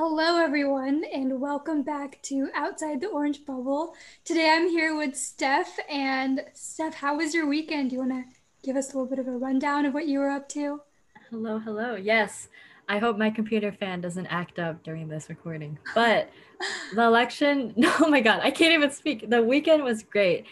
[0.00, 3.96] Hello, everyone, and welcome back to Outside the Orange Bubble.
[4.24, 5.76] Today I'm here with Steph.
[5.90, 7.90] And Steph, how was your weekend?
[7.90, 8.24] Do you want to
[8.62, 10.82] give us a little bit of a rundown of what you were up to?
[11.30, 11.96] Hello, hello.
[11.96, 12.46] Yes,
[12.88, 15.80] I hope my computer fan doesn't act up during this recording.
[15.96, 16.30] But
[16.94, 19.28] the election, oh my God, I can't even speak.
[19.28, 20.44] The weekend was great.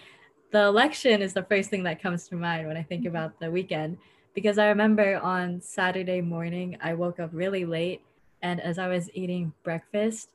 [0.50, 3.14] The election is the first thing that comes to mind when I think mm-hmm.
[3.14, 3.98] about the weekend
[4.34, 8.02] because I remember on Saturday morning, I woke up really late
[8.42, 10.28] and as I was eating breakfast,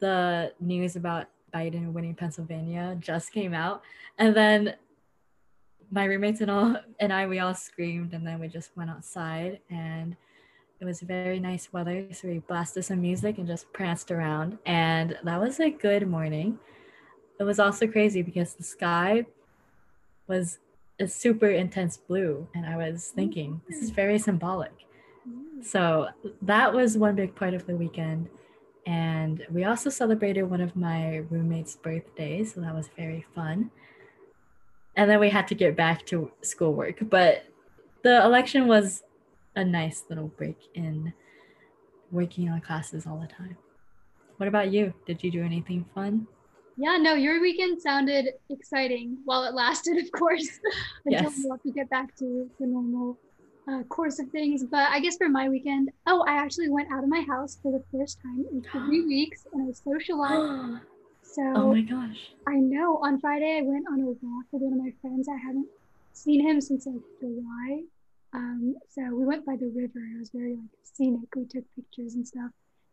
[0.00, 3.82] the news about Biden winning Pennsylvania just came out.
[4.18, 4.74] And then
[5.90, 9.60] my roommates and all and I we all screamed and then we just went outside
[9.70, 10.16] and
[10.80, 12.06] it was very nice weather.
[12.12, 14.58] So we blasted some music and just pranced around.
[14.64, 16.58] And that was a good morning.
[17.38, 19.26] It was also crazy because the sky
[20.26, 20.58] was
[20.98, 22.48] a super intense blue.
[22.54, 23.94] And I was thinking, this is mm.
[23.94, 24.72] very symbolic
[25.62, 26.08] so
[26.42, 28.28] that was one big part of the weekend.
[28.86, 32.54] And we also celebrated one of my roommates' birthdays.
[32.54, 33.70] So that was very fun.
[34.96, 36.96] And then we had to get back to schoolwork.
[37.08, 37.44] But
[38.02, 39.02] the election was
[39.54, 41.12] a nice little break in
[42.10, 43.56] working on classes all the time.
[44.38, 44.94] What about you?
[45.06, 46.26] Did you do anything fun?
[46.76, 50.48] Yeah, no, your weekend sounded exciting while it lasted, of course,
[51.04, 51.40] until yes.
[51.44, 53.18] we have to get back to the normal
[53.70, 54.64] uh, course of things.
[54.64, 57.72] But I guess for my weekend, oh, I actually went out of my house for
[57.72, 60.82] the first time in three weeks and I socialized.
[61.22, 62.30] so, oh my gosh.
[62.46, 62.98] I know.
[63.02, 65.28] On Friday, I went on a walk with one of my friends.
[65.28, 65.68] I haven't
[66.12, 67.82] seen him since like July.
[68.32, 70.00] Um, so we went by the river.
[70.14, 71.34] It was very like scenic.
[71.34, 72.50] We took pictures and stuff.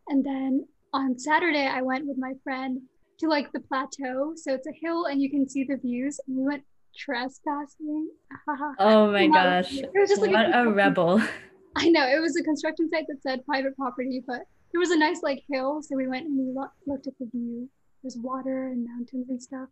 [0.07, 2.81] And then on Saturday, I went with my friend
[3.19, 4.33] to like the plateau.
[4.35, 6.19] So it's a hill and you can see the views.
[6.27, 6.63] And we went
[6.97, 8.09] trespassing.
[8.79, 9.73] oh my gosh.
[9.73, 11.21] It was just like what a, a rebel.
[11.75, 12.07] I know.
[12.07, 14.41] It was a construction site that said private property, but
[14.71, 15.81] there was a nice like hill.
[15.81, 17.69] So we went and we lo- looked at the view.
[18.03, 19.69] There's water and mountains and stuff.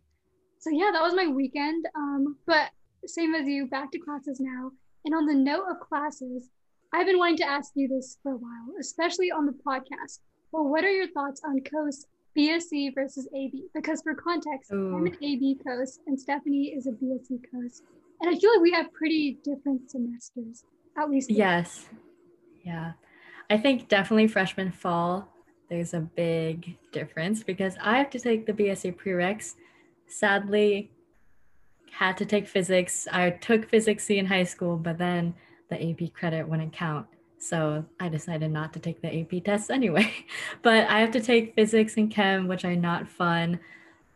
[0.58, 1.86] So yeah, that was my weekend.
[1.94, 2.70] Um, but
[3.06, 4.70] same as you, back to classes now.
[5.04, 6.48] And on the note of classes,
[6.92, 10.20] I've been wanting to ask you this for a while, especially on the podcast.
[10.52, 12.06] Well, what are your thoughts on COAST
[12.36, 14.96] BSc versus AB because for context, Ooh.
[14.96, 17.82] I'm an AB coast and Stephanie is a BSc coast.
[18.20, 20.64] And I feel like we have pretty different semesters,
[20.98, 21.30] at least.
[21.30, 21.86] Yes.
[22.62, 22.92] Yeah.
[23.50, 25.28] I think definitely freshman fall,
[25.68, 29.54] there's a big difference because I have to take the BSc prereqs.
[30.06, 30.90] Sadly,
[31.90, 33.08] had to take physics.
[33.10, 35.34] I took physics C in high school, but then
[35.70, 37.06] the AP credit wouldn't count.
[37.38, 40.12] So I decided not to take the AP tests anyway.
[40.62, 43.60] but I have to take physics and chem, which are not fun.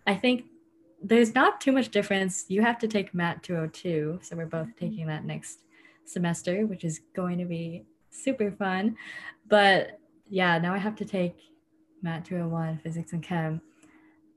[0.06, 0.44] I think
[1.02, 2.46] there's not too much difference.
[2.48, 4.20] You have to take Mat 202.
[4.22, 4.86] So we're both mm-hmm.
[4.86, 5.60] taking that next
[6.04, 8.96] semester, which is going to be super fun.
[9.48, 9.98] But
[10.28, 11.36] yeah, now I have to take
[12.02, 13.60] Mat 201, physics and chem.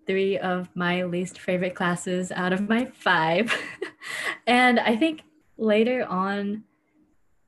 [0.06, 3.54] Three of my least favorite classes out of my five.
[4.48, 5.22] and I think
[5.58, 6.64] later on,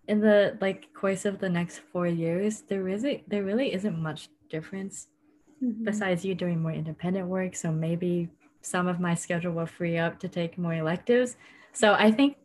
[0.07, 4.29] in the like course of the next four years, there really there really isn't much
[4.49, 5.07] difference
[5.63, 5.83] mm-hmm.
[5.83, 7.55] besides you doing more independent work.
[7.55, 8.29] So maybe
[8.61, 11.37] some of my schedule will free up to take more electives.
[11.73, 12.37] So I think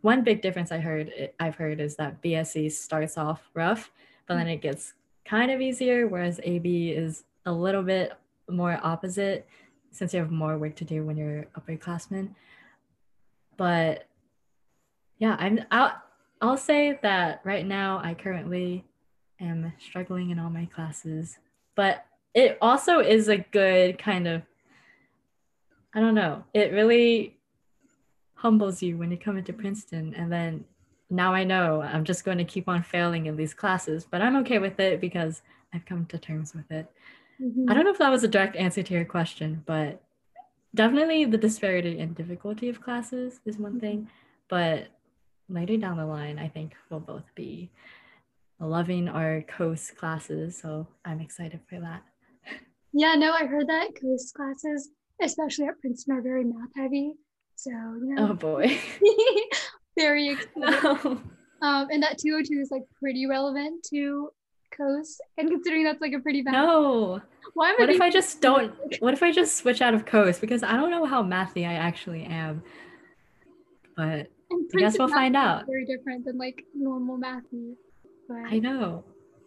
[0.00, 3.90] one big difference I heard I've heard is that BSc starts off rough,
[4.26, 8.12] but then it gets kind of easier, whereas AB is a little bit
[8.48, 9.46] more opposite
[9.90, 12.30] since you have more work to do when you're upperclassmen.
[13.56, 14.06] But
[15.18, 15.92] yeah, I'm out
[16.42, 18.84] I'll say that right now I currently
[19.40, 21.38] am struggling in all my classes,
[21.76, 22.04] but
[22.34, 24.42] it also is a good kind of
[25.94, 26.44] I don't know.
[26.54, 27.36] It really
[28.34, 30.64] humbles you when you come into Princeton and then
[31.10, 34.36] now I know I'm just going to keep on failing in these classes, but I'm
[34.36, 35.42] okay with it because
[35.72, 36.90] I've come to terms with it.
[37.40, 37.70] Mm-hmm.
[37.70, 40.02] I don't know if that was a direct answer to your question, but
[40.74, 44.08] definitely the disparity in difficulty of classes is one thing, mm-hmm.
[44.48, 44.88] but
[45.52, 47.70] later down the line, I think we'll both be
[48.58, 50.58] loving our coast classes.
[50.60, 52.02] So I'm excited for that.
[52.92, 54.90] Yeah, no, I heard that coast classes,
[55.20, 57.14] especially at Princeton, are very math heavy.
[57.56, 58.30] So, you know.
[58.30, 58.78] Oh boy.
[59.96, 60.52] very excited.
[60.56, 61.20] No.
[61.62, 64.30] Um, and that 202 is like pretty relevant to
[64.76, 65.22] coast.
[65.38, 66.54] And considering that's like a pretty bad.
[66.54, 67.22] No.
[67.54, 68.74] Why am I what if I just don't?
[68.98, 70.40] What if I just switch out of coast?
[70.40, 72.64] Because I don't know how mathy I actually am.
[73.96, 74.32] But
[74.74, 75.66] I guess we'll find out.
[75.66, 77.42] Very different than like normal math.
[78.28, 78.36] But...
[78.46, 79.04] I know.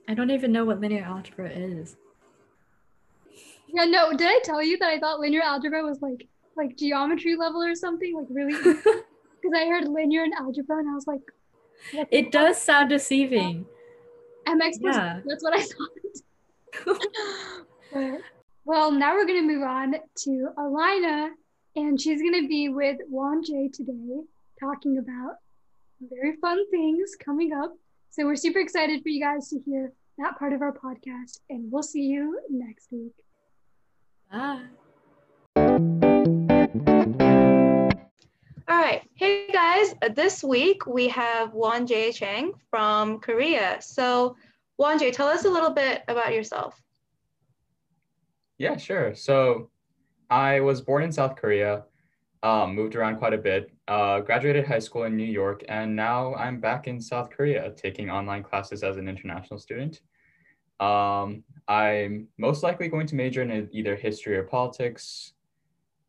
[0.07, 1.95] I don't even know what linear algebra is.
[3.67, 4.11] Yeah, no.
[4.11, 7.75] Did I tell you that I thought linear algebra was like like geometry level or
[7.75, 8.15] something?
[8.15, 8.81] Like really?
[9.45, 11.21] Because I heard linear and algebra, and I was like,
[12.09, 13.67] it does sound deceiving.
[14.47, 14.71] MX.
[14.79, 15.19] Yeah.
[15.23, 15.61] That's what I
[17.93, 18.21] thought.
[18.65, 21.29] well, now we're going to move on to Alina,
[21.75, 24.21] and she's going to be with Won Jae today,
[24.59, 25.35] talking about
[26.01, 27.73] very fun things coming up.
[28.09, 31.69] So we're super excited for you guys to hear that part of our podcast, and
[31.69, 33.11] we'll see you next week.
[34.31, 34.61] Bye.
[38.67, 39.01] All right.
[39.15, 43.77] Hey guys, this week we have Won Jae Chang from Korea.
[43.81, 44.37] So,
[44.77, 46.81] Won Jae, tell us a little bit about yourself.
[48.57, 49.13] Yeah, sure.
[49.15, 49.69] So,
[50.29, 51.83] I was born in South Korea,
[52.43, 56.35] um, moved around quite a bit, uh, graduated high school in New York, and now
[56.35, 60.01] I'm back in South Korea taking online classes as an international student.
[60.79, 65.33] Um, I'm most likely going to major in either history or politics.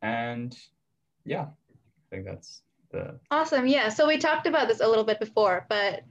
[0.02, 0.56] And
[1.24, 3.18] yeah, I think that's the.
[3.30, 3.66] Awesome.
[3.66, 3.88] Yeah.
[3.88, 6.02] So we talked about this a little bit before, but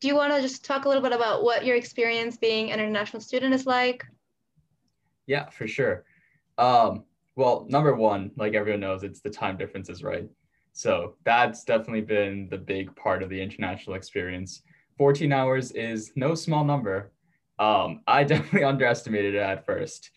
[0.00, 2.80] do you want to just talk a little bit about what your experience being an
[2.80, 4.04] international student is like?
[5.26, 6.04] Yeah, for sure.
[6.56, 7.04] Um,
[7.38, 10.28] well, number one, like everyone knows, it's the time differences, right?
[10.72, 14.62] So that's definitely been the big part of the international experience.
[14.96, 17.12] 14 hours is no small number.
[17.60, 20.10] Um, I definitely underestimated it at first,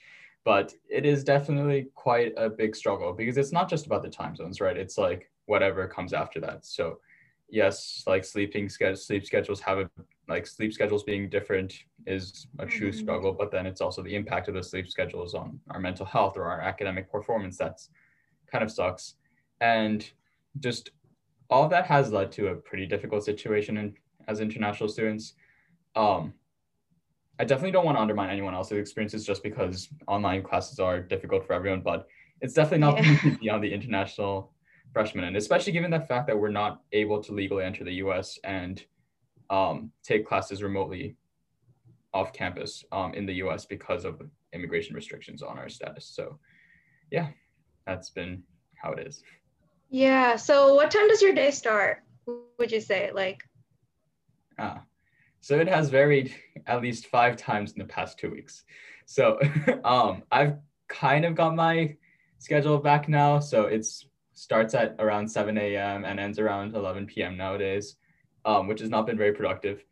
[0.46, 4.36] but it is definitely quite a big struggle because it's not just about the time
[4.36, 4.76] zones, right?
[4.76, 6.66] It's like whatever comes after that.
[6.66, 6.98] So,
[7.52, 9.90] yes, like sleeping schedules, sleep schedules have a
[10.28, 11.74] like sleep schedules being different
[12.08, 13.00] is a true mm-hmm.
[13.00, 16.38] struggle, but then it's also the impact of the sleep schedules on our mental health
[16.38, 17.90] or our academic performance that's
[18.50, 19.16] kind of sucks.
[19.60, 20.10] And
[20.60, 20.92] just
[21.50, 23.94] all that has led to a pretty difficult situation in,
[24.28, 25.34] as international students.
[25.96, 26.34] Um,
[27.38, 31.46] I definitely don't want to undermine anyone else's experiences just because online classes are difficult
[31.46, 32.08] for everyone, but
[32.40, 33.36] it's definitely not yeah.
[33.42, 34.54] beyond the international
[34.94, 38.40] freshman end, especially given the fact that we're not able to legally enter the US
[38.44, 38.84] and
[39.50, 41.16] um, take classes remotely
[42.14, 44.22] off campus um, in the US because of
[44.54, 46.06] immigration restrictions on our status.
[46.06, 46.40] So,
[47.12, 47.28] yeah,
[47.86, 48.44] that's been
[48.76, 49.24] how it is.
[49.90, 50.36] Yeah.
[50.36, 52.04] So, what time does your day start?
[52.60, 53.12] Would you say?
[53.14, 53.44] Like,
[54.60, 54.84] ah,
[55.42, 56.34] so it has varied
[56.68, 58.64] at least five times in the past two weeks.
[59.06, 59.40] So
[59.84, 61.98] um, I've kind of got my
[62.38, 63.40] schedule back now.
[63.40, 63.86] So it
[64.34, 66.06] starts at around 7 a.m.
[66.06, 67.38] and ends around 11 p.m.
[67.38, 67.96] nowadays,
[68.46, 69.84] um, which has not been very productive.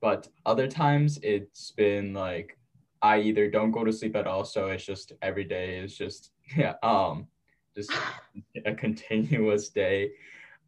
[0.00, 2.58] But other times it's been like
[3.02, 6.32] I either don't go to sleep at all, so it's just every day is just
[6.56, 7.26] yeah, um,
[7.74, 7.92] just
[8.64, 10.10] a continuous day.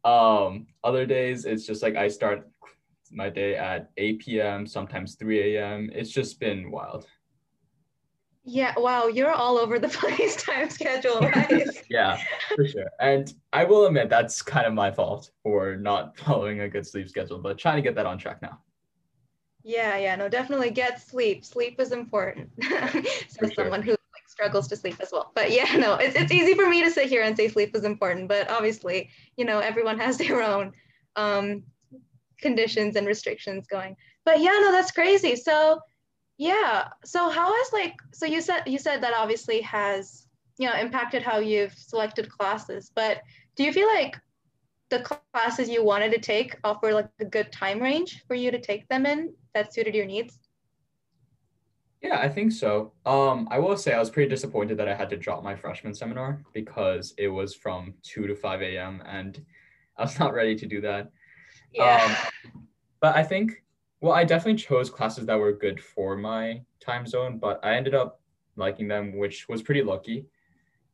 [0.03, 2.47] Um, other days it's just like I start
[3.11, 5.89] my day at 8 p.m., sometimes 3 a.m.
[5.93, 7.07] It's just been wild.
[8.43, 11.67] Yeah, wow, you're all over the place time schedule, right?
[11.89, 12.19] yeah,
[12.55, 12.89] for sure.
[12.99, 17.09] And I will admit that's kind of my fault for not following a good sleep
[17.09, 18.59] schedule, but trying to get that on track now.
[19.63, 21.43] Yeah, yeah, no, definitely get sleep.
[21.43, 22.49] Sleep is important.
[22.61, 23.01] so
[23.39, 23.51] sure.
[23.55, 25.31] someone who like struggles to sleep as well.
[25.35, 27.83] But yeah, no, it's it's easy for me to sit here and say sleep is
[27.83, 30.71] important, but obviously, you know, everyone has their own
[31.17, 31.63] um
[32.39, 33.97] conditions and restrictions going.
[34.23, 35.35] But yeah, no, that's crazy.
[35.35, 35.81] So
[36.39, 40.25] yeah, so how has like so you said you said that obviously has
[40.57, 43.21] you know impacted how you've selected classes, but
[43.57, 44.17] do you feel like
[44.89, 45.01] the
[45.33, 48.87] classes you wanted to take offer like a good time range for you to take
[48.87, 50.39] them in that suited your needs?
[52.01, 52.93] Yeah, I think so.
[53.05, 55.93] Um, I will say I was pretty disappointed that I had to drop my freshman
[55.93, 59.03] seminar because it was from 2 to 5 a.m.
[59.05, 59.43] and
[59.97, 61.11] I was not ready to do that.
[61.73, 62.01] Yeah.
[62.01, 62.61] Um,
[63.01, 63.61] but I think,
[64.01, 67.93] well, I definitely chose classes that were good for my time zone, but I ended
[67.93, 68.21] up
[68.55, 70.25] liking them, which was pretty lucky.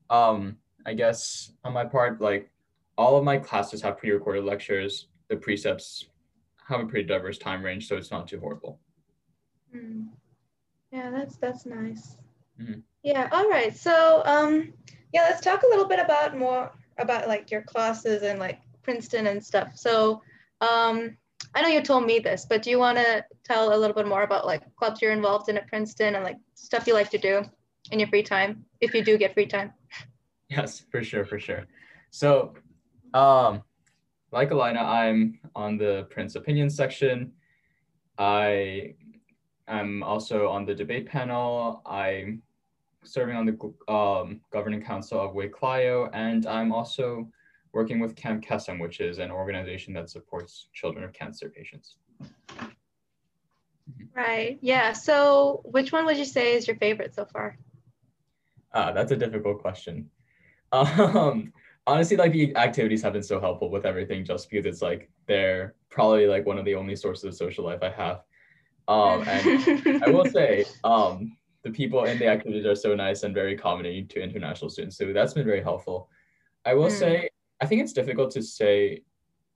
[0.09, 2.51] Um, I guess on my part, like
[2.97, 5.07] all of my classes have pre-recorded lectures.
[5.27, 6.05] The precepts
[6.67, 8.79] have a pretty diverse time range, so it's not too horrible.
[9.75, 10.07] Mm.
[10.91, 12.17] Yeah, that's that's nice.
[12.61, 12.79] Mm-hmm.
[13.03, 13.29] Yeah.
[13.31, 13.75] All right.
[13.75, 14.73] So, um,
[15.13, 19.27] yeah, let's talk a little bit about more about like your classes and like Princeton
[19.27, 19.75] and stuff.
[19.75, 20.21] So,
[20.61, 21.17] um,
[21.55, 24.07] I know you told me this, but do you want to tell a little bit
[24.07, 27.17] more about like clubs you're involved in at Princeton and like stuff you like to
[27.17, 27.43] do
[27.91, 29.73] in your free time, if you do get free time?
[30.47, 31.65] Yes, for sure, for sure.
[32.11, 32.53] So,
[33.15, 33.63] um,
[34.31, 37.31] like Alina, I'm on the Prince Opinion section.
[38.19, 38.93] I
[39.67, 41.81] am also on the debate panel.
[41.83, 42.43] I'm
[43.03, 47.27] serving on the um, governing council of Whig-Clio, and I'm also
[47.75, 51.97] working with Camp Kesem, which is an organization that supports children of cancer patients.
[54.15, 54.57] Right.
[54.61, 54.93] Yeah.
[54.93, 57.57] So, which one would you say is your favorite so far?
[58.73, 60.09] Uh, that's a difficult question.
[60.71, 61.53] Um,
[61.87, 65.75] honestly, like the activities have been so helpful with everything, just because it's like they're
[65.89, 68.23] probably like one of the only sources of social life I have.
[68.89, 73.33] Um, and I will say, um, the people in the activities are so nice and
[73.33, 74.97] very accommodating to international students.
[74.97, 76.09] So that's been very helpful.
[76.65, 76.99] I will Mm.
[76.99, 77.29] say,
[77.61, 79.03] I think it's difficult to say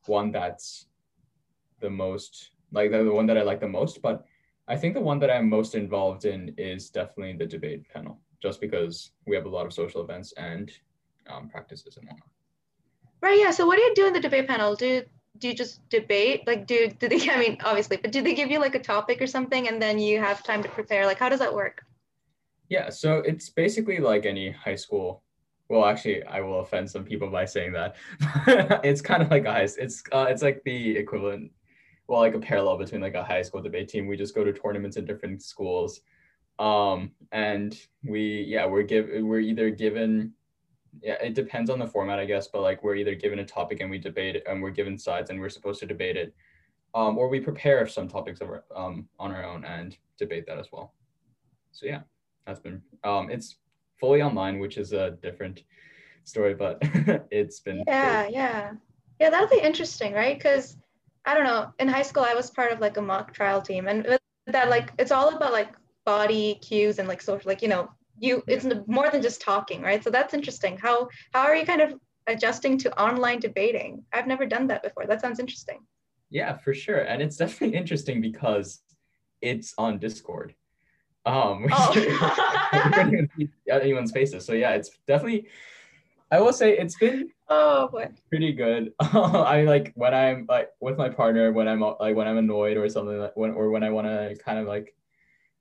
[0.06, 0.88] one that's
[1.82, 4.26] the most like the, the one that I like the most, but
[4.68, 8.62] I think the one that I'm most involved in is definitely the debate panel, just
[8.62, 10.72] because we have a lot of social events and
[11.28, 12.28] um, practices and whatnot.
[13.22, 13.40] Right.
[13.40, 13.52] Yeah.
[13.52, 14.76] So what do you do in the debate panel?
[14.76, 15.04] Do
[15.40, 16.46] do you just debate?
[16.48, 17.30] Like, do do they?
[17.32, 20.00] I mean, obviously, but do they give you like a topic or something, and then
[20.00, 21.06] you have time to prepare?
[21.06, 21.84] Like, how does that work?
[22.70, 25.24] Yeah, so it's basically like any high school.
[25.70, 27.96] Well, actually, I will offend some people by saying that.
[28.84, 29.62] it's kind of like a high.
[29.78, 31.52] It's uh, it's like the equivalent,
[32.08, 34.08] well, like a parallel between like a high school debate team.
[34.08, 36.02] We just go to tournaments in different schools,
[36.58, 40.34] um, and we yeah we're give we're either given,
[41.04, 43.80] yeah it depends on the format I guess, but like we're either given a topic
[43.80, 46.34] and we debate it, and we're given sides and we're supposed to debate it,
[46.96, 50.58] um, or we prepare some topics of our, um on our own and debate that
[50.58, 50.96] as well.
[51.72, 52.02] So yeah
[52.48, 53.58] that's been um it's
[54.00, 55.64] fully online which is a different
[56.24, 56.78] story but
[57.32, 58.24] it's been Yeah.
[58.24, 58.34] great.
[58.34, 58.72] Yeah.
[59.20, 59.30] Yeah.
[59.30, 60.38] That'll be interesting, right?
[60.38, 60.78] Because
[61.26, 61.74] I don't know.
[61.80, 64.70] In high school, I was part of like a mock trial team, and with that,
[64.70, 65.72] like, it's all about like
[66.06, 68.44] body cues and like social, like you know, you.
[68.48, 70.04] It's more than just talking, right?
[70.04, 70.78] So that's interesting.
[70.78, 71.94] How how are you kind of
[72.28, 74.04] adjusting to online debating?
[74.14, 75.06] I've never done that before.
[75.08, 75.80] That sounds interesting.
[76.32, 78.82] yeah for sure and it's definitely interesting because
[79.42, 80.54] it's on discord
[81.26, 81.94] um Oh.
[81.96, 82.18] you
[82.92, 85.48] can't even see anyone's faces so yeah it's definitely
[86.32, 88.08] i will say it's been Oh boy.
[88.30, 92.38] pretty good i like when i'm like with my partner when i'm like when i'm
[92.38, 94.94] annoyed or something like when or when i want to kind of like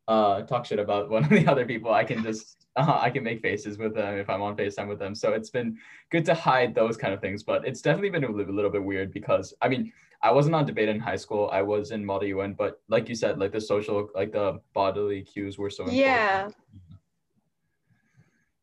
[0.07, 3.25] uh talk shit about one of the other people i can just uh, i can
[3.25, 5.77] make faces with them if i'm on facetime with them so it's been
[6.11, 8.85] good to hide those kind of things but it's definitely been a little, little bit
[8.85, 12.41] weird because i mean i wasn't on debate in high school i was in model
[12.41, 16.05] un but like you said like the social like the bodily cues were so important.
[16.05, 16.49] Yeah.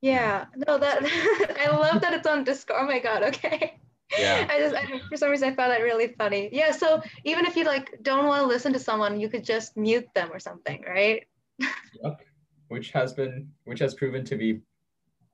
[0.05, 0.45] Yeah.
[0.67, 0.99] No, that
[1.59, 2.79] I love that it's on Discord.
[2.83, 3.23] Oh my god.
[3.23, 3.79] Okay.
[4.19, 6.47] yeah I just, I, for some reason, I found that really funny.
[6.51, 6.71] Yeah.
[6.71, 10.07] So even if you like don't want to listen to someone, you could just mute
[10.13, 11.25] them or something, right?
[12.03, 12.21] Yep.
[12.67, 14.61] Which has been which has proven to be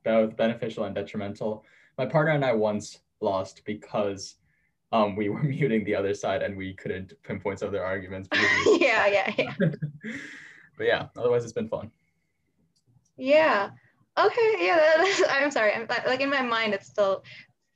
[0.06, 1.66] both beneficial and detrimental.
[1.98, 4.36] My partner and I once lost because
[4.92, 8.30] um, we were muting the other side and we couldn't pinpoint some of their arguments.
[8.66, 9.08] yeah.
[9.08, 9.34] Yeah.
[9.38, 9.54] Yeah.
[10.78, 11.92] but yeah, otherwise it's been fun.
[13.18, 13.70] Yeah.
[14.18, 14.56] Okay.
[14.60, 14.78] Yeah.
[14.78, 15.74] That, I'm sorry.
[15.74, 17.24] I'm like in my mind, it's still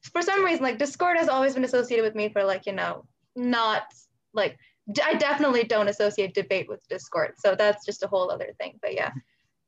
[0.01, 3.05] for some reason like Discord has always been associated with me for like you know
[3.35, 3.93] not
[4.33, 4.57] like
[5.03, 7.33] I definitely don't associate debate with Discord.
[7.37, 8.77] So that's just a whole other thing.
[8.81, 9.11] But yeah.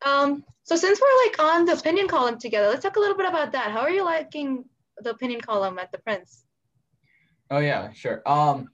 [0.06, 0.44] Um.
[0.64, 3.52] So since we're like on the opinion column together, let's talk a little bit about
[3.54, 3.72] that.
[3.72, 4.66] How are you liking
[5.00, 6.44] the opinion column at the Prince?
[7.50, 8.22] Oh yeah, sure.
[8.26, 8.70] Um,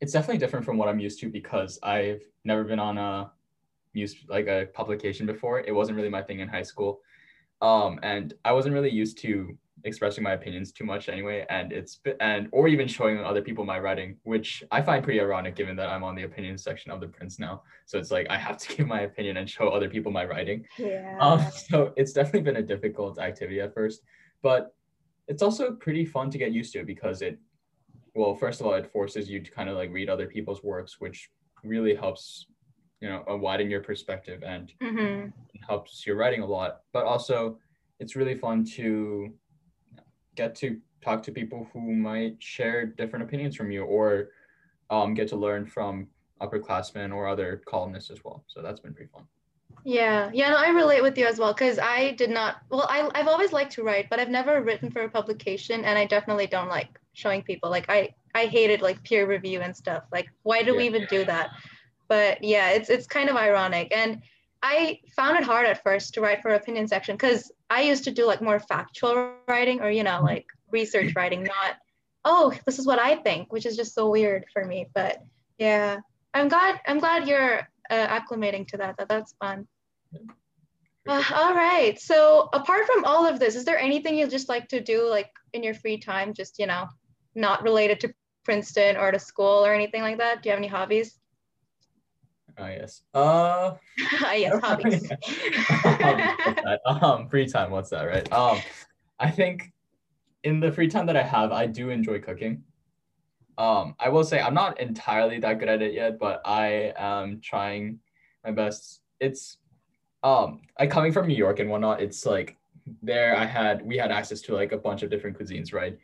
[0.00, 3.30] it's definitely different from what I'm used to because I've never been on a
[3.94, 5.60] news like a publication before.
[5.60, 7.00] It wasn't really my thing in high school,
[7.60, 11.46] um, and I wasn't really used to expressing my opinions too much anyway.
[11.50, 15.54] And it's and or even showing other people my writing, which I find pretty ironic
[15.54, 17.62] given that I'm on the opinion section of the Prince now.
[17.86, 20.64] So it's like I have to give my opinion and show other people my writing.
[20.78, 21.16] Yeah.
[21.20, 24.02] Um, so it's definitely been a difficult activity at first,
[24.42, 24.74] but
[25.28, 27.38] it's also pretty fun to get used to because it,
[28.18, 31.00] well, first of all, it forces you to kind of like read other people's works,
[31.00, 31.30] which
[31.62, 32.46] really helps,
[33.00, 35.26] you know, uh, widen your perspective and hmm
[35.66, 36.80] helps your writing a lot.
[36.92, 37.58] But also,
[38.00, 39.32] it's really fun to
[40.34, 44.30] get to talk to people who might share different opinions from you or
[44.90, 46.08] um, get to learn from
[46.40, 48.44] upperclassmen or other columnists as well.
[48.48, 49.24] So that's been pretty fun.
[49.84, 52.56] Yeah, yeah, no, I relate with you as well because I did not.
[52.68, 55.96] Well, I I've always liked to write, but I've never written for a publication, and
[55.96, 57.68] I definitely don't like showing people.
[57.70, 60.04] Like I I hated like peer review and stuff.
[60.12, 60.90] Like why do we Yeah.
[60.90, 61.50] even do that?
[62.08, 64.22] But yeah, it's it's kind of ironic, and
[64.62, 68.10] I found it hard at first to write for opinion section because I used to
[68.10, 71.76] do like more factual writing or you know like research writing, not
[72.24, 74.88] oh this is what I think, which is just so weird for me.
[74.94, 75.22] But
[75.58, 75.98] yeah,
[76.34, 78.96] I'm glad I'm glad you're uh, acclimating to that.
[78.98, 79.66] That that's fun.
[81.06, 81.98] Uh, all right.
[81.98, 85.30] So apart from all of this, is there anything you'd just like to do like
[85.54, 86.34] in your free time?
[86.34, 86.86] Just you know,
[87.38, 88.12] not related to
[88.44, 90.42] Princeton or to school or anything like that.
[90.42, 91.18] Do you have any hobbies?
[92.58, 93.02] Oh yes.
[93.14, 93.74] Uh
[94.34, 95.10] yes, hobbies.
[96.84, 97.70] um, um, free time.
[97.70, 98.04] What's that?
[98.04, 98.30] Right.
[98.32, 98.58] Um,
[99.20, 99.72] I think
[100.42, 102.64] in the free time that I have, I do enjoy cooking.
[103.58, 107.40] Um, I will say I'm not entirely that good at it yet, but I am
[107.40, 108.00] trying
[108.44, 109.02] my best.
[109.20, 109.58] It's
[110.22, 112.00] um, I coming from New York and whatnot.
[112.00, 112.56] It's like
[113.02, 115.98] there I had we had access to like a bunch of different cuisines, right?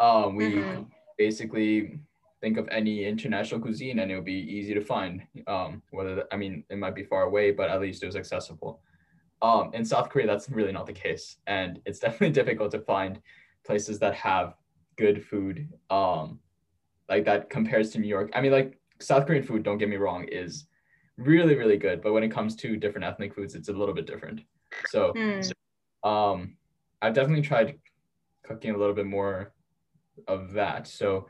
[0.00, 0.90] Um, we Mhm.
[1.16, 2.00] basically
[2.40, 5.26] think of any international cuisine and it would be easy to find.
[5.46, 8.82] Um, whether I mean it might be far away, but at least it was accessible.
[9.42, 13.20] Um, in South Korea, that's really not the case, and it's definitely difficult to find
[13.64, 14.54] places that have
[14.96, 16.40] good food, um,
[17.08, 18.30] like that compares to New York.
[18.34, 20.66] I mean, like South Korean food, don't get me wrong, is
[21.16, 24.06] really really good, but when it comes to different ethnic foods, it's a little bit
[24.06, 24.42] different.
[24.84, 25.52] So, Mm.
[26.04, 26.56] um,
[27.02, 27.78] I've definitely tried
[28.42, 29.52] cooking a little bit more
[30.26, 30.86] of that.
[30.86, 31.28] So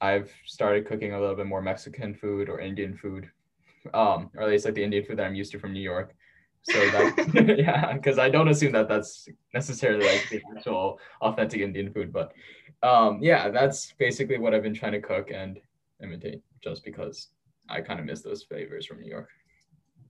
[0.00, 3.30] I've started cooking a little bit more Mexican food or Indian food,
[3.94, 6.14] um, or at least like the Indian food that I'm used to from New York.
[6.62, 11.92] So that yeah, because I don't assume that that's necessarily like the actual authentic Indian
[11.92, 12.32] food, but
[12.82, 15.58] um, yeah, that's basically what I've been trying to cook and
[16.02, 17.28] imitate, just because
[17.68, 19.28] I kind of miss those flavors from New York.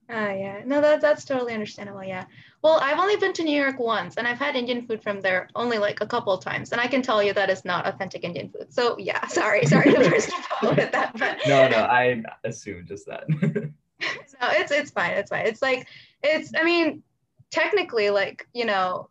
[0.08, 0.62] Ah, yeah.
[0.66, 2.04] No, that that's totally understandable.
[2.04, 2.24] Yeah.
[2.62, 5.48] Well, I've only been to New York once, and I've had Indian food from there
[5.54, 8.24] only like a couple of times, and I can tell you that is not authentic
[8.24, 8.72] Indian food.
[8.72, 10.30] So yeah, sorry, sorry to burst
[10.62, 13.24] your with that, but No, no, I assume just that.
[14.40, 15.12] no, it's it's fine.
[15.12, 15.46] It's fine.
[15.46, 15.86] It's like
[16.22, 16.52] it's.
[16.56, 17.02] I mean,
[17.50, 19.08] technically, like you know,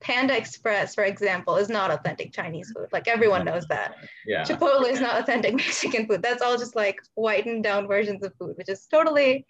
[0.00, 2.88] Panda Express, for example, is not authentic Chinese food.
[2.92, 3.94] Like everyone knows that.
[4.26, 4.44] yeah.
[4.44, 6.22] Chipotle is not authentic Mexican food.
[6.22, 9.46] That's all just like whitened down versions of food, which is totally,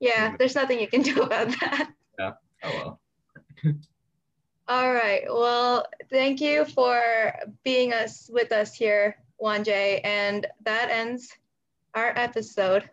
[0.00, 0.34] yeah.
[0.38, 1.92] There's nothing you can do about that.
[2.18, 2.32] Yeah.
[2.64, 3.00] Oh well.
[4.68, 5.22] All right.
[5.26, 11.32] Well, thank you for being us with us here, Won Jae, and that ends
[11.94, 12.88] our episode.